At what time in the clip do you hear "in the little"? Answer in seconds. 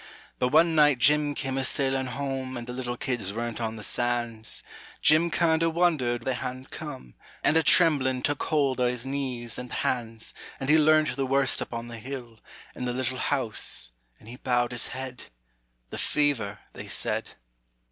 12.73-13.19